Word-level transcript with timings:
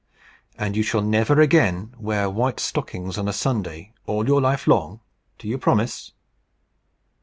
"And 0.57 0.75
you 0.75 0.81
shall 0.81 1.03
never 1.03 1.39
again 1.39 1.93
wear 1.95 2.27
white 2.27 2.59
stockings 2.59 3.19
on 3.19 3.27
a 3.27 3.31
Sunday, 3.33 3.93
all 4.07 4.25
your 4.27 4.41
life 4.41 4.65
long. 4.65 4.99
Do 5.37 5.47
you 5.47 5.59
promise?" 5.59 6.11